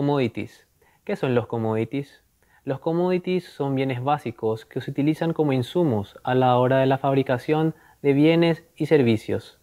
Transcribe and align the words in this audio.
Commodities. 0.00 0.66
¿Qué 1.04 1.14
son 1.14 1.34
los 1.34 1.46
commodities? 1.46 2.22
Los 2.64 2.80
commodities 2.80 3.44
son 3.44 3.74
bienes 3.74 4.02
básicos 4.02 4.64
que 4.64 4.80
se 4.80 4.90
utilizan 4.90 5.34
como 5.34 5.52
insumos 5.52 6.18
a 6.24 6.34
la 6.34 6.56
hora 6.56 6.78
de 6.78 6.86
la 6.86 6.96
fabricación 6.96 7.74
de 8.00 8.14
bienes 8.14 8.64
y 8.76 8.86
servicios. 8.86 9.60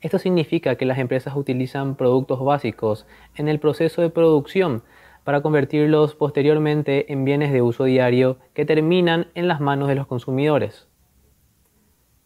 Esto 0.00 0.20
significa 0.20 0.76
que 0.76 0.84
las 0.84 0.98
empresas 0.98 1.34
utilizan 1.34 1.96
productos 1.96 2.38
básicos 2.44 3.04
en 3.34 3.48
el 3.48 3.58
proceso 3.58 4.00
de 4.00 4.10
producción 4.10 4.84
para 5.24 5.40
convertirlos 5.40 6.14
posteriormente 6.14 7.12
en 7.12 7.24
bienes 7.24 7.50
de 7.50 7.62
uso 7.62 7.82
diario 7.82 8.38
que 8.54 8.64
terminan 8.64 9.26
en 9.34 9.48
las 9.48 9.60
manos 9.60 9.88
de 9.88 9.96
los 9.96 10.06
consumidores. 10.06 10.86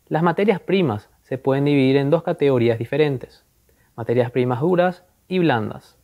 Las 0.07 0.23
materias 0.23 0.61
primas 0.61 1.09
se 1.23 1.39
pueden 1.39 1.64
dividir 1.64 1.96
en 1.96 2.11
dos 2.11 2.22
categorías 2.22 2.79
diferentes, 2.79 3.46
materias 3.96 4.30
primas 4.30 4.61
duras 4.61 5.07
y 5.29 5.39
blandas. 5.39 6.01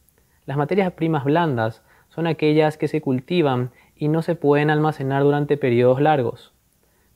Las 0.48 0.56
materias 0.56 0.90
primas 0.92 1.24
blandas 1.24 1.82
son 2.08 2.26
aquellas 2.26 2.78
que 2.78 2.88
se 2.88 3.02
cultivan 3.02 3.70
y 3.94 4.08
no 4.08 4.22
se 4.22 4.34
pueden 4.34 4.70
almacenar 4.70 5.22
durante 5.22 5.58
periodos 5.58 6.00
largos. 6.00 6.54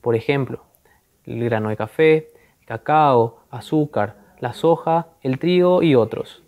Por 0.01 0.15
ejemplo, 0.15 0.65
el 1.25 1.43
grano 1.43 1.69
de 1.69 1.75
café, 1.75 2.27
cacao, 2.67 3.39
azúcar, 3.49 4.17
la 4.39 4.53
soja, 4.53 5.07
el 5.23 5.39
trigo 5.39 5.81
y 5.81 5.95
otros. 5.95 6.43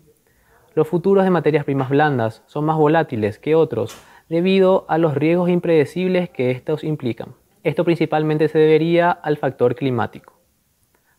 Los 0.76 0.86
futuros 0.86 1.24
de 1.24 1.30
materias 1.30 1.64
primas 1.64 1.90
blandas 1.90 2.44
son 2.46 2.66
más 2.66 2.76
volátiles 2.76 3.40
que 3.40 3.56
otros 3.56 4.00
debido 4.28 4.84
a 4.88 4.96
los 4.96 5.16
riesgos 5.16 5.50
impredecibles 5.50 6.30
que 6.30 6.52
estos 6.52 6.84
implican. 6.84 7.34
Esto 7.64 7.84
principalmente 7.84 8.46
se 8.46 8.60
debería 8.60 9.10
al 9.10 9.38
factor 9.38 9.74
climático. 9.74 10.34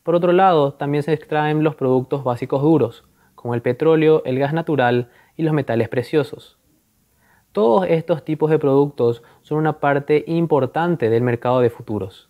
Por 0.04 0.16
otro 0.16 0.32
lado, 0.32 0.76
también 0.76 1.04
se 1.04 1.12
extraen 1.12 1.62
los 1.62 1.76
productos 1.76 2.24
básicos 2.24 2.62
duros, 2.62 3.04
como 3.38 3.54
el 3.54 3.62
petróleo, 3.62 4.24
el 4.26 4.40
gas 4.40 4.52
natural 4.52 5.10
y 5.36 5.44
los 5.44 5.54
metales 5.54 5.88
preciosos. 5.90 6.58
Todos 7.52 7.86
estos 7.88 8.26
tipos 8.26 8.50
de 8.50 8.60
productos 8.60 9.24
son 9.44 9.60
una 9.60 9.80
parte 9.80 10.26
importante 10.28 11.10
del 11.10 11.22
mercado 11.24 11.62
de 11.62 11.70
futuros. 11.70 12.30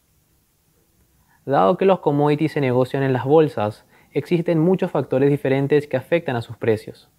Dado 1.46 1.78
que 1.78 1.86
los 1.86 2.00
commodities 2.00 2.52
se 2.52 2.62
negocian 2.62 3.04
en 3.04 3.14
las 3.14 3.24
bolsas, 3.24 3.86
existen 4.12 4.60
muchos 4.60 4.92
factores 4.92 5.30
diferentes 5.30 5.88
que 5.88 5.96
afectan 5.96 6.36
a 6.36 6.42
sus 6.42 6.58
precios. 6.58 7.10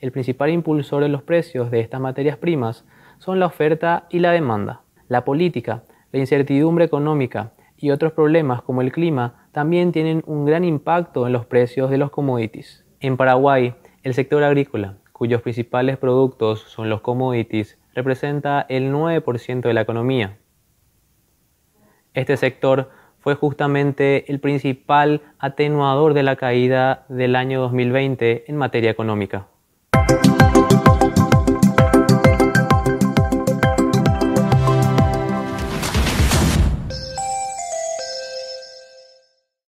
El 0.00 0.10
principal 0.10 0.50
impulsor 0.50 1.02
de 1.02 1.08
los 1.08 1.22
precios 1.22 1.70
de 1.70 1.80
estas 1.80 2.00
materias 2.00 2.36
primas 2.36 2.84
son 3.18 3.38
la 3.38 3.46
oferta 3.46 4.06
y 4.10 4.18
la 4.18 4.32
demanda. 4.32 4.82
La 5.08 5.24
política, 5.24 5.84
la 6.10 6.18
incertidumbre 6.18 6.84
económica 6.84 7.52
y 7.76 7.90
otros 7.90 8.12
problemas 8.12 8.62
como 8.62 8.80
el 8.80 8.90
clima 8.90 9.48
también 9.52 9.92
tienen 9.92 10.24
un 10.26 10.44
gran 10.44 10.64
impacto 10.64 11.26
en 11.26 11.32
los 11.32 11.46
precios 11.46 11.90
de 11.90 11.98
los 11.98 12.10
commodities. 12.10 12.85
En 13.00 13.18
Paraguay, 13.18 13.74
el 14.02 14.14
sector 14.14 14.42
agrícola, 14.42 14.96
cuyos 15.12 15.42
principales 15.42 15.98
productos 15.98 16.60
son 16.60 16.88
los 16.88 17.02
commodities, 17.02 17.78
representa 17.94 18.64
el 18.70 18.90
9% 18.90 19.60
de 19.60 19.74
la 19.74 19.82
economía. 19.82 20.38
Este 22.14 22.38
sector 22.38 22.90
fue 23.18 23.34
justamente 23.34 24.30
el 24.32 24.40
principal 24.40 25.20
atenuador 25.38 26.14
de 26.14 26.22
la 26.22 26.36
caída 26.36 27.04
del 27.10 27.36
año 27.36 27.60
2020 27.60 28.44
en 28.48 28.56
materia 28.56 28.90
económica. 28.90 29.48